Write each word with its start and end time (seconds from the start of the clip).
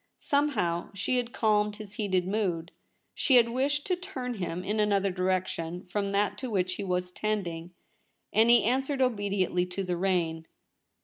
Somehow 0.23 0.89
she 0.95 1.17
had 1.17 1.31
calmed 1.31 1.75
his 1.75 1.93
heated 1.93 2.25
mood. 2.27 2.71
She 3.13 3.35
had 3.35 3.49
wished 3.49 3.85
to 3.85 3.95
turn 3.95 4.33
him 4.33 4.63
in 4.63 4.79
another 4.79 5.11
direction 5.11 5.85
from 5.85 6.11
that 6.11 6.39
to 6.39 6.49
which 6.49 6.73
he 6.73 6.83
was 6.83 7.11
tending, 7.11 7.75
and 8.33 8.49
he 8.49 8.63
answered 8.63 8.99
obediently 9.03 9.67
to 9.67 9.83
the 9.83 9.97
rein. 9.97 10.47